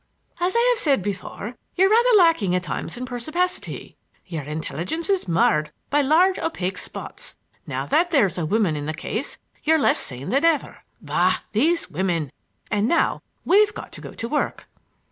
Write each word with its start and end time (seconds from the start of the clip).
"As 0.39 0.55
I 0.55 0.69
have 0.73 0.81
said 0.81 1.03
before, 1.03 1.55
you're 1.75 1.87
rather 1.91 2.17
lacking 2.17 2.55
at 2.55 2.63
times 2.63 2.97
in 2.97 3.05
perspicacity. 3.05 3.97
Your 4.25 4.41
intelligence 4.41 5.11
is 5.11 5.27
marred 5.27 5.71
by 5.91 6.01
large 6.01 6.39
opaque 6.39 6.79
spots. 6.79 7.35
Now 7.67 7.85
that 7.85 8.09
there's 8.09 8.39
a 8.39 8.45
woman 8.47 8.75
in 8.75 8.87
the 8.87 8.95
case 8.95 9.37
you're 9.63 9.77
less 9.77 9.99
sane 9.99 10.29
than 10.29 10.43
ever. 10.43 10.77
Bah, 11.03 11.41
these 11.51 11.91
women! 11.91 12.31
And 12.71 12.87
now 12.87 13.21
we've 13.45 13.75
got 13.75 13.91
to 13.91 14.01
go 14.01 14.13
to 14.13 14.27
work." 14.27 14.67